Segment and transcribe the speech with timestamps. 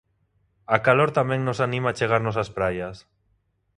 [0.75, 2.97] A calor tamén nos anima a achegarnos as praias.